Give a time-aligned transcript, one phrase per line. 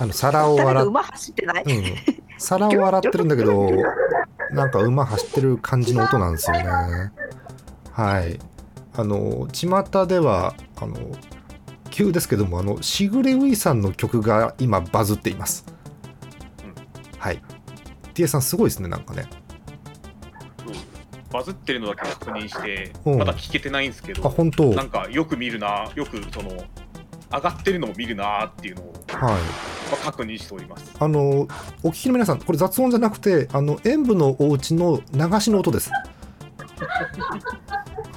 [0.00, 1.84] あの皿を洗っ馬走ってない、うん、
[2.38, 3.68] 皿を洗ってるんだけど
[4.50, 7.12] なんか馬走ってる感じの音なんですよね。
[7.92, 8.40] はい。
[8.96, 10.96] あの巷ではあの
[11.90, 15.66] 急ですけどもあのしぐれウイさんの曲が今バズっています、
[17.18, 17.42] はい。
[18.14, 19.28] TA さんすごいですねなんかね。
[21.30, 23.18] バズってるのだけ確認して、うん。
[23.18, 24.74] まだ聞けてないんですけあど、本当。
[24.74, 26.50] なんかよく見るな、よくその、
[27.30, 29.32] 上がってるのを見るなっていうのを、はい。
[29.32, 29.38] まあ、
[29.96, 30.92] 確認しております。
[30.98, 31.48] あの
[31.82, 35.90] お聞きの皆さんこれ雑音じゃなくてあの演舞のお家の流しの音です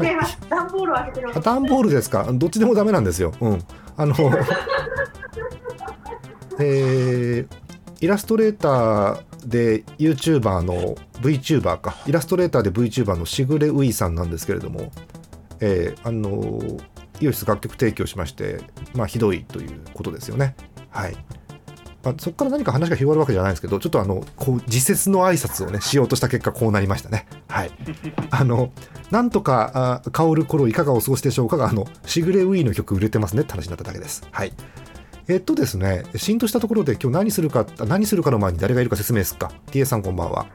[0.01, 0.07] 違い。
[0.49, 2.27] 段ボールを開けてるあ段ボールですか？
[2.33, 3.33] どっちでもダメなんですよ。
[3.41, 3.63] うん。
[3.95, 4.15] あの、
[6.59, 7.63] えー
[8.01, 14.91] イラストレーターで YouTuber の VTuber か、イラストレーターで VTuber のしぐれういさんなんですけれども、
[15.61, 16.59] えーあの、
[17.21, 18.59] イオシス楽曲提供しまして、
[18.93, 20.53] まあ、ひどいということですよね。
[20.89, 21.15] はい。
[22.03, 27.25] まあ、そこから何か話が広がるわけじゃないんですけど、ちょっとあの、こう、自説の挨拶をね、しようとした結果、こうなりましたね。
[27.47, 27.71] はい。
[28.29, 28.71] あの、
[29.09, 34.27] なんとか、あ香る頃いかがお過ごしでしょうかが、あの、しぐれウィーの曲売れてますねって話になっただけです。
[34.31, 34.53] はい。
[35.29, 39.51] えっとですね、浸透したところで今日何するか、あ何するかの前に誰がいるか説明すっか。
[39.71, 40.47] TS さんこんばんは。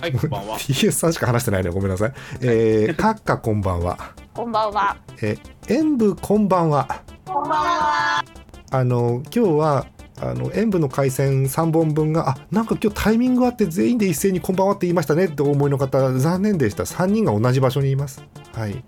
[0.00, 0.56] はい、こんばんは。
[0.58, 1.68] TS さんしか話してないね。
[1.68, 2.12] ごめんなさい。
[2.40, 3.98] えー、 カッカこんばんは。
[4.32, 4.96] こんばんは。
[5.20, 7.02] えー、演舞こんばんは。
[7.26, 8.24] こんばんは。
[8.70, 9.86] あの、今日は、
[10.20, 16.84] あの演舞の回線3本分があなんか今日タイミングあって全員で一斉に「こんばんは」って言いましたねってお思いの方残念でした。
[16.84, 18.22] 3人が同じ場所にいます。
[18.54, 18.84] はい。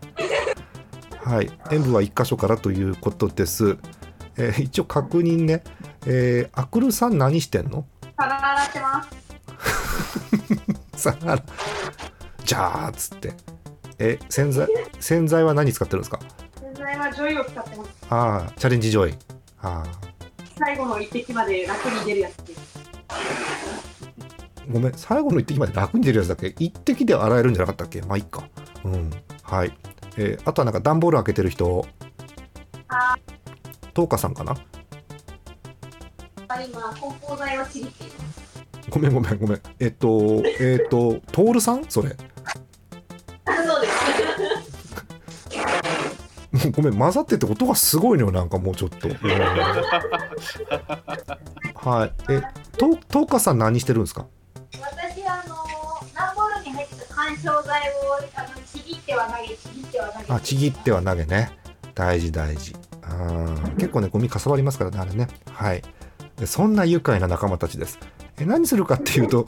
[1.22, 1.50] はい。
[1.70, 3.76] 演舞は1箇所からということです、
[4.36, 5.62] えー一応確認ね。
[6.06, 7.84] えー、アクルさん何してんの？
[8.18, 9.10] 皿洗ってます。
[11.10, 11.38] さあ
[12.44, 13.32] じゃあっつって。
[13.98, 14.66] え洗剤
[14.98, 16.18] 洗剤は何使ってるんですか？
[16.58, 17.90] 洗剤はジョイを使ってます。
[18.08, 19.14] ああチャレンジジョイ。
[19.62, 20.09] ああ
[20.62, 22.34] 最後の一滴まで楽に出るやつ。
[24.70, 26.54] ごめん最後の一滴まで楽に出るやつだっけ？
[26.58, 28.02] 一滴で洗えるんじゃなかったっけ？
[28.02, 28.44] まあいいか。
[28.84, 29.10] うん。
[29.42, 29.72] はい。
[30.16, 31.86] えーあとはなんか段ボール開けてる人？
[32.88, 33.16] あ
[33.94, 34.52] トーカさんかな？
[34.52, 34.58] ー
[36.66, 38.90] 今、梱包材をちぎっています。
[38.90, 39.60] ごめんごめんごめん。
[39.78, 41.84] えっとえっとトールさん？
[41.88, 42.14] それ
[46.72, 49.14] ごめん混ざってて音がすごいのよなんかもうちょっと、うん。
[51.74, 52.12] はい。
[52.30, 52.42] え
[52.76, 54.26] トトーカさん何してるんですか？
[54.72, 55.54] 私、あの、
[56.14, 57.92] 段ボールに入ってた緩衝材を
[58.36, 60.24] あのちぎっては投げ、ちぎっては投げ。
[60.34, 61.58] あちぎっては投げね。
[61.94, 62.76] 大事大事。
[63.02, 65.28] あー結構ねゴミかさばりますからねあれね。
[65.52, 65.82] はい。
[66.36, 67.98] でそんな愉快な仲間たちです。
[68.38, 69.46] え何するかっていうと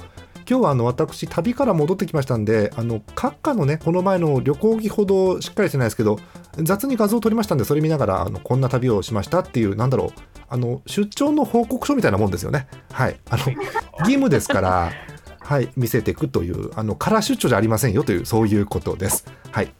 [0.48, 6.18] 今日はあの私旅から戻ってきましたんであの閣下のねこの前の旅行着ほどしっかりしてないですけど
[6.58, 10.10] 雑に画像を撮りましたんでそれ見ながらあのこんな旅をしましたっていうなんだろう
[10.48, 12.66] あの出張の報告書みたいなもんですよね。
[12.92, 13.18] はい。
[13.30, 13.42] あの
[14.00, 14.92] 義務ですから
[15.40, 19.24] はい見せていくというあの空出張じゃありませんよというそういうことです。
[19.50, 19.72] はい。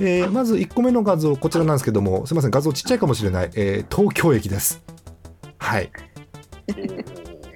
[0.00, 4.82] えーまず1個目の画像こちらなんですけどもすいません画像ちっちゃいかもしれない、えー東京駅です。
[5.58, 5.90] はい。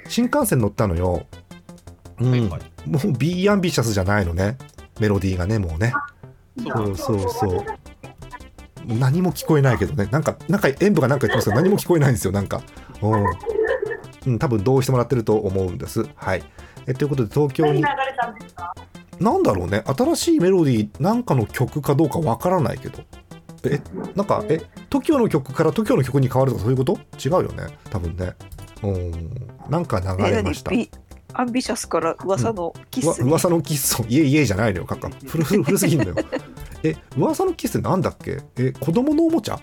[0.09, 1.27] 新幹線乗ったのよ、
[2.21, 4.57] うんはいはいもう B アンビシャスじゃないのね。
[5.01, 5.93] メロディーがねもうね。
[6.59, 6.97] そう。
[6.97, 7.65] そうそうそう。
[8.87, 10.09] 何も聞こえないけどね。
[10.11, 12.63] なんかなんか演舞が何か言ってますけど何も聞こえないんですよなんか。
[13.03, 13.25] うん、
[14.27, 16.07] うん、多分同意してもらってると思うんです。
[16.17, 16.43] はい。
[16.87, 17.83] えということで東京に。
[17.83, 18.75] 何流れたんですか？
[19.21, 19.85] なんだろうね。
[19.87, 23.03] 新しいメロディーなんかの曲かどうかわからないけど。
[23.65, 23.81] え
[24.15, 26.99] なんかえ TOKIO の曲から TOKIO の曲に変わるとかそういうこと？
[27.19, 27.67] 違うよね。
[27.91, 28.35] 多分ね。
[28.83, 29.49] うん。
[29.69, 30.71] なんか流れました
[31.35, 36.15] アンビシャスから噂のキスに、噂のキッスイエイイエイじゃないのよカッカ古古古すぎんのよ。
[36.83, 38.41] え噂のキッスってなんだっけ？
[38.57, 39.59] え子供のおもちゃ？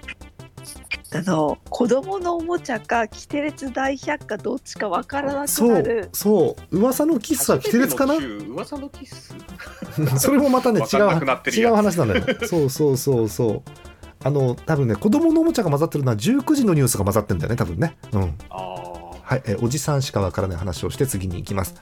[1.13, 6.09] あの子供のおもちゃかキテレツ大百科どっちかわからなくそうなる。
[6.13, 8.15] そう噂のキッスはキテレツかな？
[8.15, 9.33] 噂のキッス？
[10.19, 12.23] それもまたねわかんなくなって違う違う話なのよ。
[12.47, 13.61] そうそうそうそう。
[14.23, 17.97] あの多分ね子供のおもちゃが混ざってるのは19時のニュースが混ざってるんだよね多分ね。
[18.11, 18.21] うん。
[18.49, 18.94] ああ。
[19.25, 21.75] はい、えーおじさんしかわからない話をして次に行きます。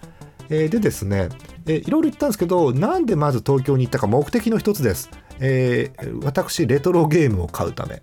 [0.50, 1.28] えーでですね、
[1.66, 5.10] えーいろいろ言ったんですけど、なんでまず東京に行ったか目的の一つです。
[5.40, 8.02] えー私、レトロゲームを買うため。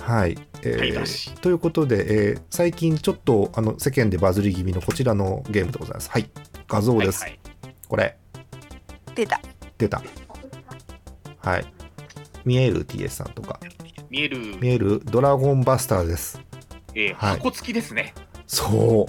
[0.00, 0.36] はい。
[0.62, 6.10] えーということで、えー最近ちょっとあの世間でバズり気味のこちらのゲームでございます。
[6.10, 6.28] はい。
[6.66, 7.22] 画像です。
[7.22, 7.40] はいはい
[7.86, 8.16] これ、
[9.14, 9.40] 出た
[9.78, 10.02] 出た。
[11.38, 11.66] はい。
[12.44, 13.60] 見える TS さんとか。
[14.10, 16.40] 見える、見えるドラゴンバスターです。
[16.94, 18.14] えーはい箱付きですね。
[18.46, 19.06] そ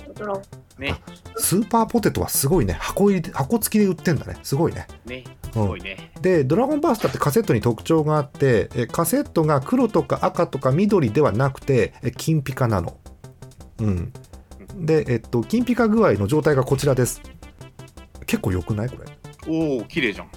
[0.77, 0.81] う。
[0.81, 0.95] ね。
[1.35, 2.73] スーパーポテトはすごいね。
[2.73, 4.37] 箱入りで、箱付きで売ってんだね。
[4.43, 4.87] すごいね。
[5.05, 5.23] ね。
[5.51, 6.11] すうんごいね。
[6.21, 12.97] でドラゴンバースターってカセットに特徴があってえカセットが黒とか赤とか緑ではなくてえ金ピカなの。
[13.79, 14.13] うん、
[14.75, 17.21] で、えっと、金ピカ具合の状態がこちらです。
[18.25, 19.05] 結構良くないこれ。
[19.47, 20.29] おお綺麗じゃん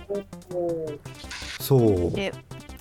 [1.60, 2.12] そう。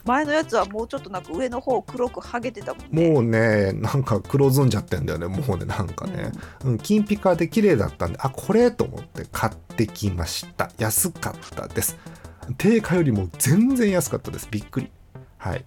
[0.08, 3.10] ね前のやつはもうちょっとなんか上の方黒く剥げてたもんね。
[3.10, 6.32] もうね、なんか黒ずんじゃってんだよね、もうね、なんかね。
[6.64, 10.72] うん、金ピカで綺麗だったんで、あ、これと思って買ってきました。
[10.78, 11.98] 安かったです。
[12.58, 14.48] 定価よりも全然安かったです。
[14.50, 14.92] びっくり。
[15.38, 15.66] はい。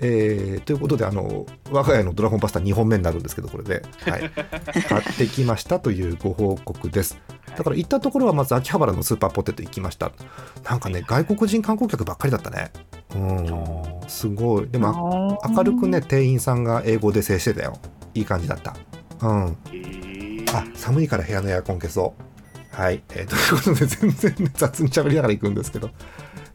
[0.00, 4.30] えーということで、あの、我が家のドラゴンパスタ2本目になるんですけど、これで、はい。
[4.88, 7.18] 買ってきましたというご報告です。
[7.56, 10.12] だから行ったところはまず秋葉原のスーパーポテト行きました。
[10.68, 12.72] なんかね、外国人観光客ばっかりだったね。
[13.14, 14.68] うん、すごい。
[14.68, 17.78] でも、明るくね、店員さんが英語で接してたよ。
[18.14, 18.74] いい感じだった。
[19.22, 19.56] うん。
[20.52, 22.76] あ、寒いから部屋のエアコン消そう。
[22.76, 23.02] はい。
[23.14, 25.90] えーということで、全然、ね、雑に喋りながら行くんですけど。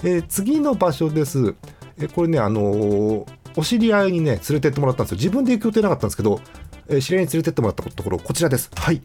[0.04, 1.56] えー次の場所です。
[1.98, 3.25] えーこれね、あのー
[3.57, 5.18] お知り合いにね、連れてってもらったんですよ。
[5.18, 6.40] 自分で行く予定なかったんですけど、
[6.88, 8.69] えー知り合いに連れてってもらったところ、こちらです。
[8.75, 9.01] はい。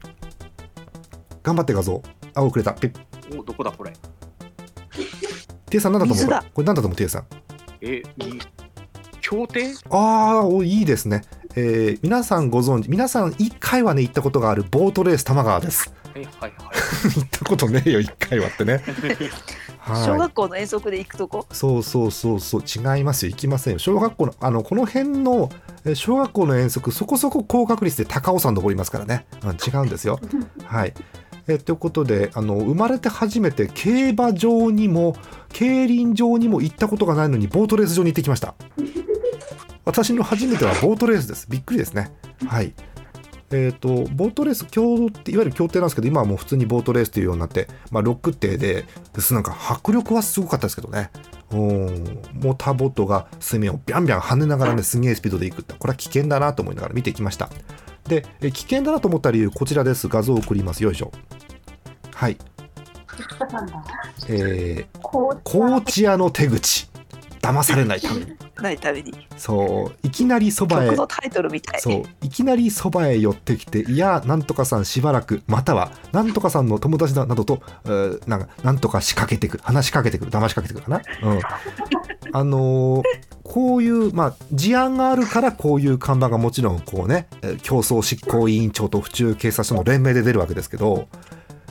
[1.45, 2.03] 頑張って画像。
[2.35, 2.73] あ、遅れた。
[2.73, 3.39] ピッ。
[3.39, 3.93] おどこだこれ？
[5.71, 6.25] テイさん、なんだと思う？
[6.25, 7.27] 水だこれなんだと思う、テイさん？
[7.83, 8.41] えみ
[9.21, 9.75] 協定？
[9.91, 11.23] ああ、おいいですね。
[11.57, 15.93] えー皆さんご存知、皆さん1回はね、行ったことがあるボートレース玉川です。
[16.15, 16.53] はいはいはい
[17.15, 18.83] 行ったことねえよ、1回はってね。
[19.79, 21.47] はい小学校の遠足で行くとこ？
[21.53, 25.51] そうそうそうそう違いますよ行きませんよ小学校のあのこの辺の
[25.85, 30.19] えー小学校の遠足そこそこ高確率で高尾山登りますからね、うん、違うんですよ
[30.65, 30.95] はい
[31.47, 35.17] えーということであの生まれて初めて競馬場にも
[35.53, 38.55] 競輪場にも行ったことがないのにボートレース場に行ってきました。
[39.85, 41.47] 私の初めてはボートレースです。
[41.51, 42.13] びっくりですね。
[42.47, 42.73] はい。
[43.51, 51.11] えー、とボートレース協っていわゆる協定なんですけど今はもう普通にボートレースというようになって、まあ、ロック艇でですなんか迫力はすごかったですけどね。
[51.15, 51.25] うん
[51.55, 57.51] モーターボートが水面をビャンビャン跳ねながらねすげえスピードで行くってこれは危険だなと思いながら見てきました。
[58.09, 60.09] でえ危険だなと思った理由こちらです。
[60.09, 60.83] 画像を送ります。
[60.83, 61.13] よいしょ。
[62.15, 62.37] はい。
[64.29, 65.41] えー、こう。
[65.45, 66.89] 高知屋の手口
[67.45, 68.27] 騙されないために
[68.63, 69.13] ないために。
[69.37, 71.81] そういきなりそばへ曲のタイトルみたい。
[71.81, 81.03] そういきなりそばへ寄ってきて「いやなんとかさんしばらくまたはなんとかさんの友達だ」などと、えーなんかなんとか仕掛けてくる話しかけてくる騙しかけてくるかな？
[81.23, 81.41] うん、
[82.33, 83.05] あのー
[83.43, 91.09] こういう、まあ、事案があるからこういう看板がもちろんこうねえー競争執行委員長と府中警察署の連名で出るわけですけど、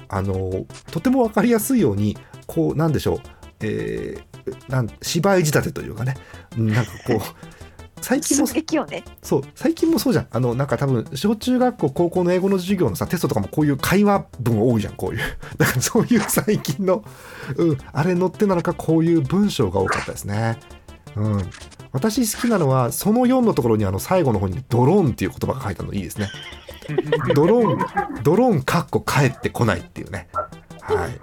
[0.07, 3.19] あのーとても分かりやすいようにこうなんでしょう、
[3.61, 4.32] えー
[4.69, 6.15] なん芝居仕立てというかね。
[6.57, 7.19] うんなんかこう
[8.03, 8.45] 最近も
[8.85, 9.03] ね。
[9.21, 10.27] そう最近もそうじゃん。
[10.29, 15.19] あのなんか多分小中学校高校の英語の授業のさテストとかもこういう会話文多いじゃんこういう。
[15.57, 17.03] だからそういう最近の、
[17.55, 20.59] うん、あれ乗ってなのかこういう文章が多かったですね。
[21.15, 21.49] うん。
[21.93, 26.29] 私好きなのはその4のところにあの最後の方にドローンっていう言葉が書いてあるのいいですね。
[27.33, 30.27] ドローンドローンかっこ帰ってこないっていうね。
[30.81, 31.21] はい。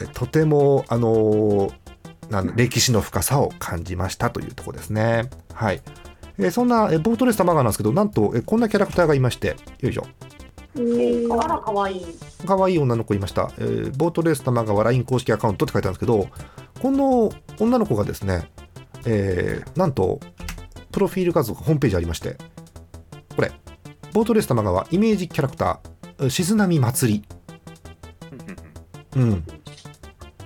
[0.00, 1.81] えとてもあのー
[2.30, 5.28] なん歴史の深さを感じましたというところですね。
[5.52, 5.82] はい。
[6.38, 10.06] えーそんなえーボートレース玉川なんですけどなんとえーこんなキャラクターがいましてよいしょ。
[10.74, 11.98] あらかわい。
[11.98, 12.04] い
[12.46, 16.28] 可愛い女の子いました、えーボートレース玉川 LINE 公式アカウントって書いてあるんですけど
[16.80, 17.30] この
[17.60, 18.50] 女の子がですね、
[19.04, 20.18] えーなんと
[20.90, 22.36] プロフィール画像がホームページありまして
[23.36, 23.52] これ
[24.12, 27.24] ボートレース玉川イメージキャラクター静波祭り。
[29.16, 29.44] うん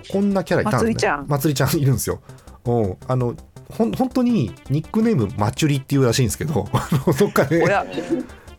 [0.09, 2.21] こんなキャラいたんですねまつりちゃんいるんですよ。
[2.65, 2.97] うん。
[3.07, 3.35] あの
[3.69, 6.67] ほん本当にニックネームマチュリっていうらしいんですけど
[7.19, 7.63] どっかで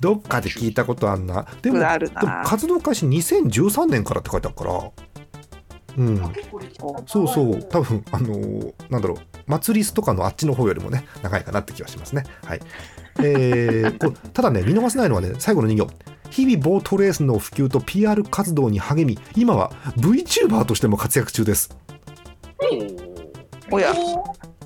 [0.00, 1.46] どっかで聞いたことあんな。
[1.62, 2.20] でもあるな。
[2.20, 4.90] でも活動開始2013年からって書いてあるから。
[5.96, 6.16] うん。
[7.06, 7.62] そうそう。
[7.64, 9.18] 多分あのーなんだろう。
[9.46, 12.24] 祭りスとかのあっちの方よりもね長いかなって気はしますね。
[12.44, 12.60] はい。
[13.20, 15.92] えーこただね見逃せないのはね最後の人形
[16.30, 21.76] 日々ボートレースの普及と PR 活動に励み今は VTuber としても活躍中です。
[23.70, 23.92] おや、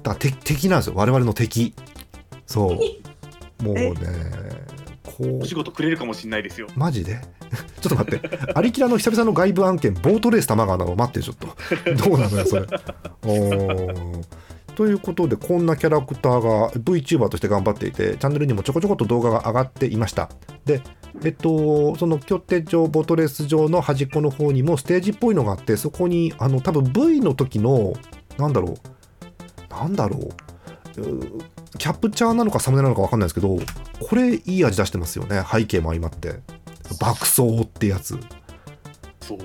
[0.03, 0.95] だ敵敵なんですよ。
[0.97, 1.75] 我々の敵。
[2.47, 2.77] そ
[3.61, 3.65] う。
[3.65, 3.93] もうね
[5.05, 5.39] こう。
[5.43, 6.69] お仕事くれるかもしれないですよ。
[6.77, 7.21] マジで？
[7.81, 11.49] ちょっと待って、アリキラの久々の外部案件、ボートレース玉川なの待って、ちょっと。
[12.09, 12.67] どうなのよ、それ。
[13.25, 14.25] おー。
[14.75, 20.31] ということで、こんなキャラクターが VTuber として頑張っていて、チャンネルにもちょこちょこと動画が上がっていました。
[20.65, 20.81] で、
[21.25, 27.93] えっと、その拠点場、ボートレース場の端っこの方にもステージっぽいのがあって、そこに、あの、多分 V の時の、
[28.39, 28.77] なんだろう、
[29.71, 33.59] なんだろう、キャプチャーなのかサムネなのか分かんないですけど、
[34.01, 36.41] これいい味出してますよね、背景も相まって。
[37.01, 38.19] 爆走ってやつ。
[39.21, 39.39] そう。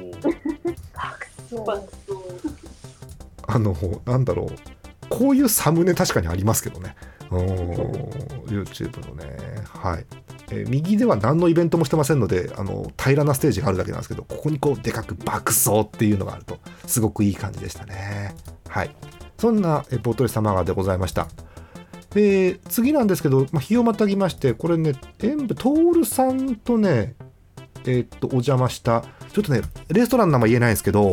[3.48, 4.50] あの、なんだろう。
[5.10, 6.96] こういうサムネ確かにありますけどね。
[7.30, 9.38] YouTube のね。
[9.66, 10.06] はい。
[10.52, 18.34] えー右では何のイベントもしてませんのであの平らなステージがあるだけなんですけどここにこうでかく爆走っていうのがあるとすごくいい感じでしたね
[18.70, 18.96] はい
[19.38, 21.28] そんなえボートレースサマーガーでございました
[22.12, 27.16] で次なんですけど、まあ、日をまたぎましてこれね演武徹さんとね
[27.86, 29.04] えーっとお邪魔した
[29.34, 31.12] ちょっとねレストランの名前言えないんですけど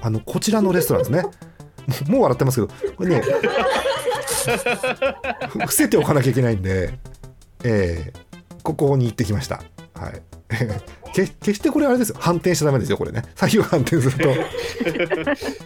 [0.00, 1.24] あのこちらのレストランですね
[2.08, 3.22] もう笑ってますけどこれね
[5.48, 6.98] ふ伏せておかなきゃいけないんで、
[7.64, 8.26] えー
[8.66, 9.62] ここに行ってきました。
[9.94, 10.22] はい。
[11.14, 12.16] け決してこれあれですよ。
[12.18, 13.22] 反転しちゃダメですよ、これね。
[13.36, 14.34] 左右反転する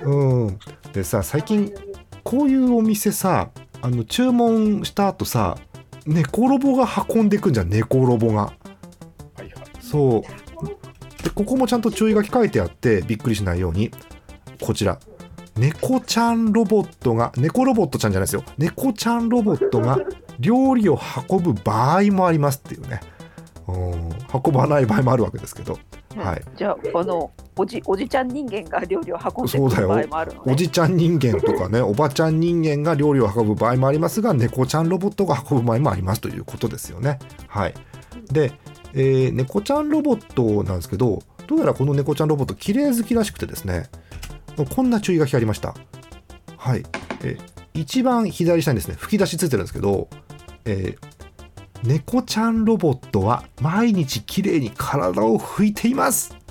[0.02, 0.04] と。
[0.04, 0.58] うん。
[0.92, 1.72] でさ、最近、
[2.22, 3.48] こういうお店さ、
[3.80, 5.56] あの、注文した後さ、
[6.04, 8.34] 猫ロボが運んでいくんじゃん、猫ロボが。
[8.42, 8.52] は
[9.38, 9.50] いはい。
[9.80, 11.22] そう。
[11.24, 13.90] で、ここもちゃんと注意書き書いてあって、びっくりしないように。
[14.60, 15.00] こちら。
[15.60, 18.42] 猫ちゃんロボットが、猫ロボットちゃんじゃないですよ。
[18.56, 19.98] 猫ちゃんロボットが
[20.38, 20.98] 料理を
[21.28, 23.00] 運ぶ場合もありますっていうね。
[23.68, 25.78] うん、運ばない場合もあるわけですけど。
[26.16, 26.42] はい。
[26.56, 30.52] じゃあこのおじおじちゃん人間が料理を運んでくそうだよる場合もあるのね。
[30.54, 37.18] おじちゃん人間とかね、おばちゃん人間が料理を運ぶ場合もありますが、猫ちゃんロボットが運ぶ場合もありますということですよね。
[37.48, 37.74] はい。
[38.32, 38.52] で、
[38.94, 43.90] えー猫ちゃんロボットなんですけど、どうやらこの猫ちゃんロボット、綺麗好きらしくてですね、
[44.66, 45.74] こんな注意書きありました。
[46.56, 46.82] はい。
[47.22, 50.08] えー一番左下にですね、吹き出しついてるんですけど、
[50.64, 51.10] えー
[51.82, 56.36] 猫ちゃんロボットは毎日綺麗に体を拭いています。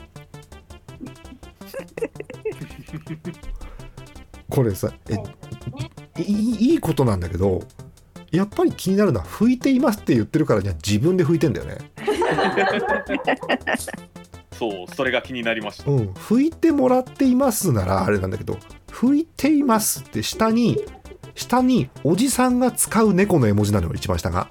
[4.50, 5.16] これさ、え
[6.22, 7.62] いいいいことなんだけど
[8.32, 11.78] やっぱり気になるのは拭いていますって言ってるからには自分で拭いてんだよね。
[14.60, 15.90] そう、それが気になりました。
[15.90, 18.58] うん、拭いてもらっていますならあれなんだけど
[18.92, 20.78] 拭いていますって下に
[21.34, 24.50] 下におじさんが使う猫の絵文字なのよ一番下が。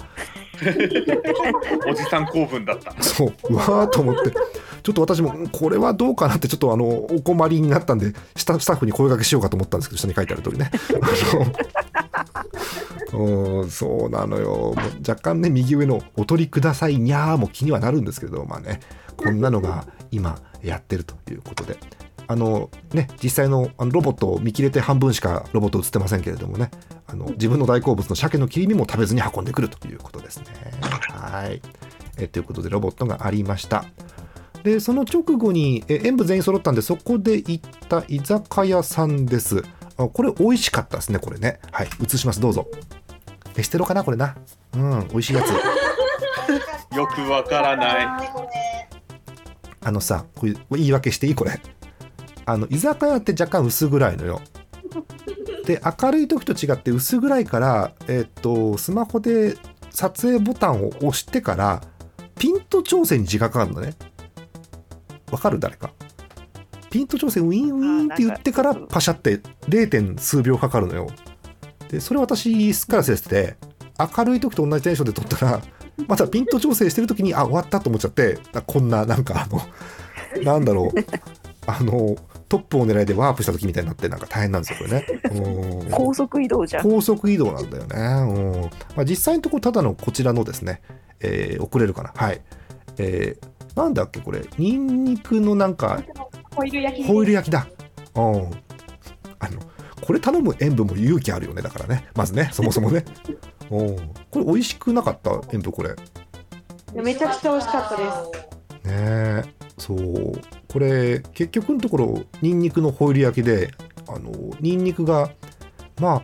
[1.88, 3.00] おじさん興奮だった。
[3.02, 4.32] そううわーと思って
[4.82, 10.70] ちょっと私もんこれはどうかなってちょっとあのお困りになったんで下スタッフに声掛けしようかと思ったんですけど下に書いてある通りね
[13.12, 14.74] うんそうなのよ
[15.06, 18.80] 若干ね右上の「お取りくださいにゃー」も気にはなるんですけどまあね
[19.16, 21.76] こんなのが今やってるということで。
[22.30, 26.70] あのね実際のあのロボットを見切れて半分しかロボット映ってませんけれどもね。
[27.06, 30.44] あの自分の大好物の鮭の切り身も食べずに運んでくるということですね。
[30.82, 31.62] はい。
[32.18, 33.86] えということでロボットがありました。
[34.62, 39.62] でその直後にえ演舞全員揃ったんでそこで行った居酒屋さんです。
[39.96, 41.60] あこれ美味しかったですねこれね。
[41.72, 41.88] はい。
[42.04, 42.40] 映します。
[42.40, 42.68] どうぞ。
[43.56, 44.36] エステロかなこれな。
[44.74, 45.48] うん美味しいやつ。
[46.94, 48.30] よくわからない。
[49.88, 51.34] あのさこういう言い訳していい？
[51.34, 51.58] これ。
[52.44, 54.42] あの居酒屋って若干薄暗いのよ。
[55.64, 59.56] で明るい時と違って薄暗いからえっとスマホで
[59.90, 61.82] 撮影ボタンを押してから
[62.38, 63.94] ピント調整に時間かかるのね。
[65.30, 65.58] わかる？
[65.58, 65.90] 誰か。
[66.90, 69.88] ピント調整ウィンウィンって言ってからパシャって 0.
[69.88, 71.06] 点数秒かかるのよ。
[71.88, 73.56] でそれ私すっからせしてて
[73.98, 75.62] 明るい時と同じテンションで撮ったら
[76.06, 80.98] またピント調整してる時にあ終わったと思っちゃってあこんななんかあのなんだろう。
[81.66, 82.16] あの
[82.48, 85.06] トップを狙いでワープした時みたいになってなんか大変なんですよこれね。
[85.84, 85.90] うん。
[85.90, 86.82] 高速移動じゃん。
[86.82, 87.96] 高速移動なんだよね、
[88.32, 88.62] うん。
[88.96, 90.80] まあ、実際のところただのこちらのですね、
[91.20, 92.12] えー送れるかな。
[92.14, 92.40] はい。
[92.96, 94.46] えーなんだっけこれ。
[94.56, 96.02] ニンニクのなんか
[96.56, 97.68] ホイル焼きホイル焼きだ。
[98.14, 98.22] うん。
[99.38, 99.60] あの
[100.00, 102.06] これ頼む塩分も勇気あるよねだからね。
[102.14, 103.04] まずねそもそもね。
[103.70, 103.96] うん。
[104.30, 105.90] これ美味しくなかった塩分これ。
[105.90, 108.48] ねめちゃくちゃ美味しかったです。
[108.84, 109.44] え。
[109.78, 110.32] そう。
[110.68, 113.70] これ結局のところニンニクのホイル焼きで
[114.08, 115.30] あのニンニクが
[116.00, 116.22] まあ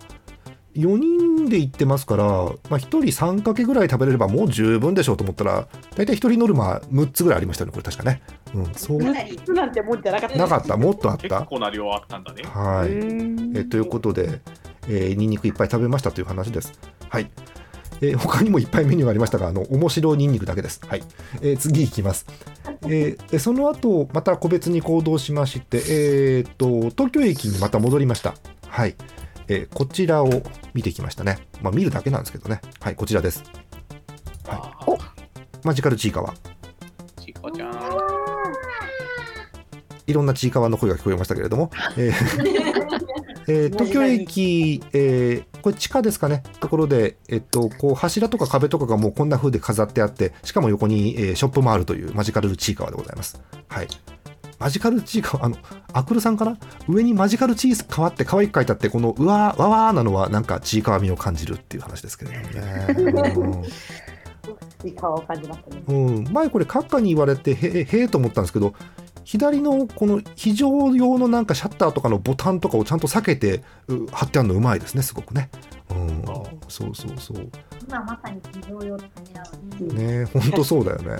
[0.74, 8.22] 4人で行ってますから、まあ、1人3かけぐらい食べれればもう十分でしょうと思ったら大体1人ノルマ6つぐらいありましたよねこれ確かね
[8.54, 12.42] うんそうなんてもんじゃなかったなかったもっとあっ結た構な量あったんだね。
[12.44, 13.04] はいう
[13.52, 14.40] んえということで、
[14.88, 16.72] えー、ニンニクいっぱい食べましたという話です。
[17.08, 17.30] はい。
[18.00, 20.80] えー他にもいっぱいメニューがありましたが、あの面白いニンニクだけです。
[20.86, 21.02] はい。
[21.40, 22.26] えー次いきます。
[22.82, 28.34] えーでその後、また個別に行動しまして、えーっと、東京駅にまた戻りました。
[28.68, 28.94] はい。
[29.48, 31.38] えーこちらを見てきましたね。
[31.62, 32.60] まあ、見るだけなんですけどね。
[32.80, 33.42] はい、こちらです。
[34.48, 34.98] あお
[35.64, 36.34] マジカルちいかわ。
[37.20, 37.74] ちいかちゃん。
[40.06, 42.12] いろんなちいかわの声が聞こえましたけれども、えー
[43.46, 53.40] えー東京駅、えーこれ地下ですかね、ところで、えっと、こう柱とか壁とかがもうこんな風で飾ってあって、しかも横に、えーショップもあるというマジカルちいかわでございます。
[53.68, 53.88] はい。
[54.58, 55.56] マジカルちいかわ、あの、
[55.92, 56.56] アクルさんかな
[56.88, 63.32] 上にマジカルちいかわって可愛く書いてあって、このうわー、わわーなのはなんかちいかわみを感じるっていう話ですけれどもね。
[63.36, 63.62] うん
[64.84, 65.82] ちいかわを感じましたね。
[65.88, 68.74] うん、前これ閣下に言われてへへえと思ったんですけど
[69.24, 75.50] 左のこの非常用のなんかシャッターとかのボタンとかをちゃんと避けてう貼ってあるのうまいですねすごくね。
[75.90, 77.50] うんあ、そうそうそう。
[77.88, 79.94] 今まさに非常用って感じなのに。
[79.94, 81.16] ね本当そうだよね。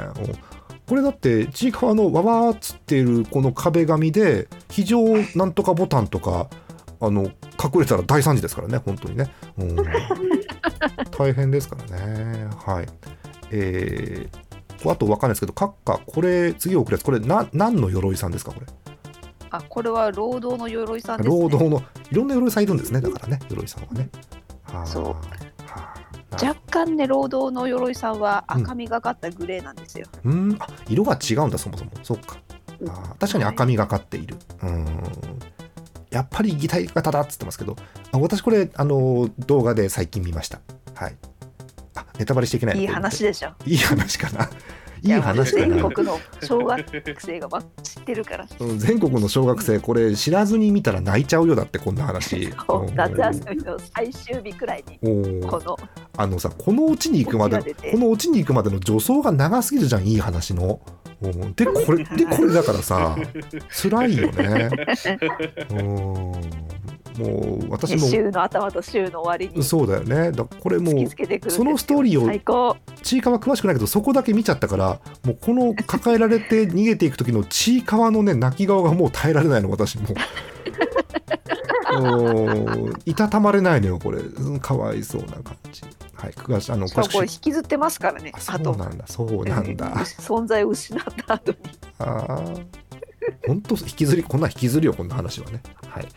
[0.87, 5.03] うんこれだってちいかわのわわーっつってるこの壁紙で非常
[5.35, 6.49] なんとかボタンとか
[7.01, 9.31] あの隠れたら大惨事ですからね本当にね。
[9.59, 9.77] うん、
[11.11, 12.49] 大変ですからね。
[12.67, 12.87] はい。
[13.51, 18.67] えー、あと分かんないですけど閣下これ次送るやつこれな何の鎧さんですかこれ？
[19.51, 21.35] あこれは労働の鎧さんです、ね。
[21.35, 24.09] 労働のいろんな鎧さんいるんですねだからね鎧さんはね。
[24.65, 25.54] はあそう
[26.35, 30.07] 若干ね労働の鎧さんは赤みがかったグレーなんですよ。
[30.25, 30.57] うん。
[30.59, 31.91] あ色が違うんだそもそも。
[32.03, 32.39] そっか。
[32.89, 34.37] あー確かに赤みがかっている。
[34.63, 34.87] うん。
[36.11, 37.77] やっぱり擬態型だっつってますけど。
[38.13, 40.61] あ私これあの動画で最近見ました。
[40.95, 41.17] はい。
[41.97, 43.53] あネタバレしちゃいけないいい話でしょ。
[43.67, 44.49] いい話かな
[45.05, 46.83] いいや話全国の小学
[47.19, 48.47] 生がま知ってるから。
[48.59, 52.51] うん全国の小学生これ知らずに見たら泣いちゃうよだってこんな話。
[52.69, 52.95] うん。
[52.95, 54.99] 夏休みの最終日くらいに
[55.43, 55.77] この
[56.17, 60.81] あのさこのオチに行くまでこのオチに行くまでの助走が長すぎるじゃんいい話の。
[61.21, 61.29] う。
[61.29, 63.15] んでこれでこれだからさ
[63.71, 64.71] 辛いよね。
[65.71, 66.74] うん
[67.19, 70.95] もう私も週の頭と週の終わりにそうだよねだこれもう
[71.51, 80.09] そのストーリーをちいかわ詳しくないけどそこだけ見ちゃったからもうこの抱えられて逃げていく時のちいかわのね泣き顔がもう耐えられないの私も。
[81.97, 85.83] うんいたたまれないのよこれ、うん、かわいそうな感じ。
[86.15, 89.95] はい、9月あのしかもこれ引きずってますからねあそうなんだそうなんだ。
[89.97, 91.59] 存在を失った後に
[91.99, 92.84] ああ。
[93.47, 95.63] 本当引きずりこんな引きずるよこんな話はね。
[95.89, 96.09] はい。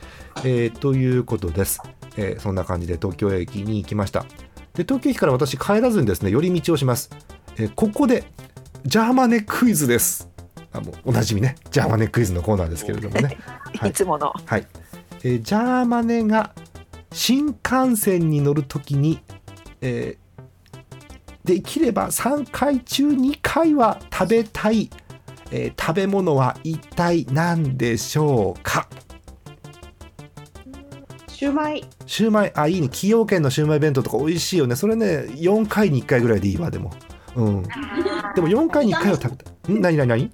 [0.43, 1.81] えーということです、
[2.15, 4.25] えーそんな感じで東京駅に行きました。
[4.73, 7.09] で東京駅から私帰らずにですね寄り道をします。
[7.57, 8.23] えーここで
[8.85, 10.29] ジャーマネクイズです。
[10.73, 13.37] あもうおなじみねジャーマネクイズのコーナーですけれどもね。
[13.79, 14.67] は いいつものはい。
[15.23, 16.53] えージャーマネが
[17.11, 19.19] 新幹線に乗るときに、
[19.81, 20.27] えー
[21.43, 24.89] できれば3回中2回は食べたい、
[25.51, 28.87] えー食べ物は一体何でしょうか？
[31.27, 31.85] シューマイ。
[32.07, 32.51] シューマイ。
[32.55, 32.87] あいいね。
[32.87, 34.75] 崎陽軒のシューマイ弁当とか美味しいよね。
[34.75, 36.91] それね4回に1回ぐらいでいいわでも。
[37.35, 37.63] うん。
[37.63, 39.51] でも4回に1回は食べた。
[39.69, 39.81] いん？
[39.81, 40.31] 何何何？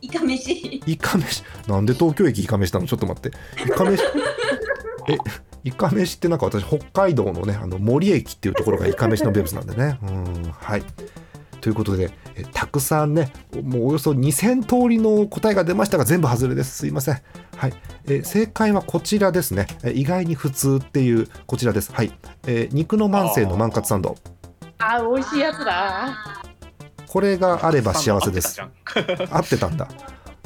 [0.00, 0.82] イカ飯。
[0.86, 1.44] イカ飯。
[1.66, 2.86] なんで東京駅イカ飯なの？
[2.86, 3.30] ちょっと待って。
[3.64, 4.02] イカ飯。
[5.08, 5.16] え
[5.64, 9.98] イカ飯ってなんか私北海道のねあの森駅っていうところがイカ飯の名物なんでね。
[10.02, 10.50] うん。
[10.50, 10.82] はい。
[11.60, 16.78] ということでえたくさんねもうおよそ2000通りの答えが出ましたが全部外れです。
[16.78, 17.20] すいません。
[17.56, 17.72] はい。
[18.06, 19.66] え正解はこちらですね。
[19.82, 21.92] え意外に普通っていうこちらです。
[21.92, 22.12] はい。
[22.46, 24.16] え肉の万世の万カツサンド。
[24.78, 26.44] あー、美味しいやつだ。
[27.08, 28.60] これがあれば幸せです。
[29.30, 29.88] 合ってたんだ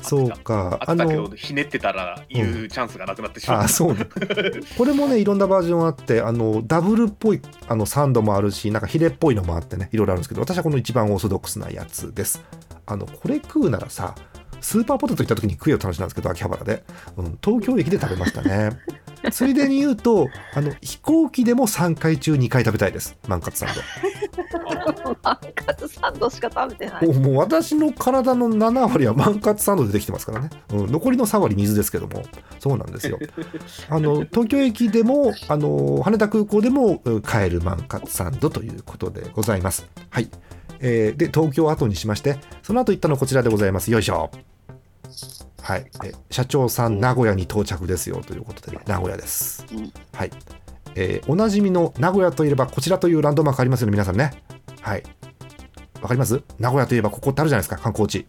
[0.02, 0.78] そうか。
[0.80, 4.06] あったけどひねってたら言うチャンスがなくなってしまった、あそうね。
[4.76, 12.42] これもねいろんなバージョンあってあのダブルっぽいあのサンドもあるしなんかヒレっぽいのもあってねいろいろあるんですけど私はこの一番オーソドックスなやつです。
[12.86, 14.14] あのこれ食うならさ
[14.62, 16.85] スーパーポテト行った時に食えよって話なんですけど秋葉原で、
[17.16, 18.70] うん、東京駅で食べましたね
[19.31, 23.68] ついでに言うとあの飛行機でも3回中2回食べたいですマンカツサン
[25.22, 32.22] マンカツサンドしか食べてないドもう私の体の7割はマンカツサンドでできてますからね、うん、残りの3割水ですけども
[32.59, 33.18] そうなんですよ
[33.88, 39.88] あの東京駅でもあの羽田空港でもうん買えるマンカツサンドということでございます。
[40.11, 40.29] はい。
[40.81, 43.90] えーで東京を後にしましてその後行ったのはこちらでございます。
[43.90, 44.31] よいしょ。
[45.62, 45.87] はい。
[46.05, 49.64] え社長さん名古屋に到着ですよということで、ね、名古屋です。
[49.72, 50.31] うんはい。
[50.94, 54.42] えーおなじみの名古屋といえばこちらというランドマークありますよね皆さんね。
[54.81, 55.03] はい。
[56.01, 56.42] わかります？
[56.59, 58.27] 名古屋といえばここってあるじゃないですか観光地。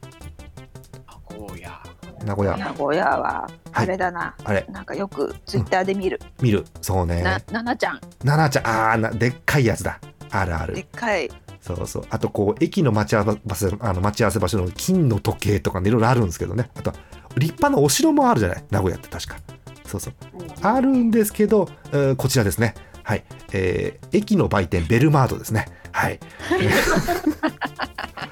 [2.25, 2.55] 名古屋。
[2.55, 6.63] 名古屋はあれだな、あれなんかよくツイッターで見る、見る。
[6.81, 7.21] そうね。
[7.21, 9.99] なななちゃんななちゃんあーなでっかいやつだ。
[10.31, 10.85] あるあるでっ。
[10.85, 11.29] かい
[11.65, 12.03] そうそう。
[12.09, 16.69] あと、こう、駅の待ち合わせ、あの待ち合わせ場所の金の時計とかね、いろいろあるんですけどね。
[16.75, 16.91] あと、
[17.37, 18.63] 立派なお城もあるじゃない？
[18.69, 19.37] 名古屋って確か。
[19.85, 20.13] そうそう。
[20.61, 22.75] あるんですけど、えーこちらですね。
[23.03, 23.23] はい。
[23.53, 25.67] えー駅の売店、ベルマートですね。
[25.93, 26.19] はい。